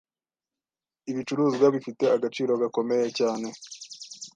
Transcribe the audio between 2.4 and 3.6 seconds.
gakomeye cyane.